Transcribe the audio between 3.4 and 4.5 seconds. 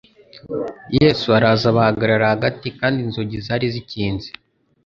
zari zikinze,